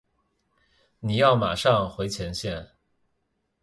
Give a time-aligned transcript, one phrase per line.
[0.99, 2.71] 你要马上回前线。